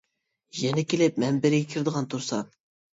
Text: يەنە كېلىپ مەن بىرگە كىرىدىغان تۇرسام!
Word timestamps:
يەنە 0.61 0.85
كېلىپ 0.95 1.21
مەن 1.25 1.39
بىرگە 1.47 1.63
كىرىدىغان 1.77 2.13
تۇرسام! 2.17 2.55